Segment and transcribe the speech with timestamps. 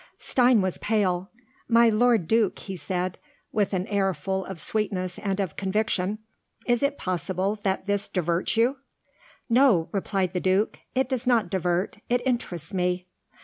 [0.17, 1.29] Stein was pale.
[1.67, 3.19] "My lord Duke," he said,
[3.51, 6.17] with an air full of sweetness and of conviction,
[6.65, 8.77] "is it possible that this diverts you?"
[9.47, 13.05] "No," replied the Duke; "it does not divert, it interests me."